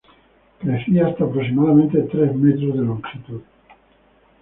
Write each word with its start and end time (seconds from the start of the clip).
Crecía 0.57 1.05
hasta 1.05 1.25
aproximadamente 1.25 2.01
tres 2.11 2.35
metros 2.35 2.73
de 2.75 2.81
longitud. 2.85 3.41